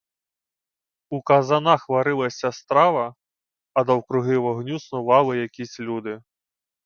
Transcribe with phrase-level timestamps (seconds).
[1.17, 3.05] У казанах варилася страва,
[3.73, 6.19] а довкруги вогню снували якісь люди.